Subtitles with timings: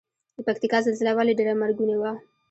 [0.35, 2.11] د پکتیکا زلزله ولې ډیره مرګونې وه؟